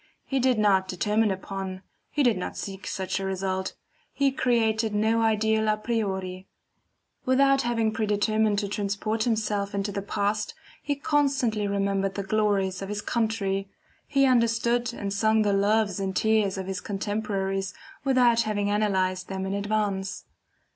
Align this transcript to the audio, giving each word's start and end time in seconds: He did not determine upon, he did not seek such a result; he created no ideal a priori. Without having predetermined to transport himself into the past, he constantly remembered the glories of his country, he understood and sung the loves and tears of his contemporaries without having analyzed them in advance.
He 0.25 0.39
did 0.39 0.57
not 0.57 0.87
determine 0.87 1.29
upon, 1.29 1.83
he 2.09 2.23
did 2.23 2.35
not 2.35 2.57
seek 2.57 2.87
such 2.87 3.19
a 3.19 3.23
result; 3.23 3.75
he 4.11 4.31
created 4.31 4.95
no 4.95 5.21
ideal 5.21 5.67
a 5.67 5.77
priori. 5.77 6.47
Without 7.23 7.61
having 7.61 7.91
predetermined 7.91 8.57
to 8.57 8.67
transport 8.67 9.25
himself 9.25 9.75
into 9.75 9.91
the 9.91 10.01
past, 10.01 10.55
he 10.81 10.95
constantly 10.95 11.67
remembered 11.67 12.15
the 12.15 12.23
glories 12.23 12.81
of 12.81 12.89
his 12.89 13.03
country, 13.03 13.69
he 14.07 14.25
understood 14.25 14.91
and 14.91 15.13
sung 15.13 15.43
the 15.43 15.53
loves 15.53 15.99
and 15.99 16.15
tears 16.15 16.57
of 16.57 16.65
his 16.65 16.81
contemporaries 16.81 17.71
without 18.03 18.41
having 18.41 18.71
analyzed 18.71 19.27
them 19.27 19.45
in 19.45 19.53
advance. 19.53 20.25